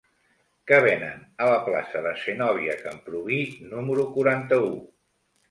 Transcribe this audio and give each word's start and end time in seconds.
Què 0.69 0.77
venen 0.85 1.19
a 1.43 1.49
la 1.51 1.59
plaça 1.67 2.01
de 2.07 2.13
Zenòbia 2.23 2.77
Camprubí 2.81 3.39
número 3.75 4.09
quaranta-u? 4.19 4.75